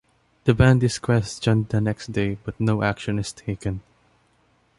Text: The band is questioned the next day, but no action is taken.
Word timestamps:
The 0.45 0.55
band 0.55 0.81
is 0.83 0.97
questioned 0.97 1.69
the 1.69 1.79
next 1.79 2.07
day, 2.11 2.39
but 2.43 2.59
no 2.59 2.81
action 2.81 3.19
is 3.19 3.31
taken. 3.31 3.81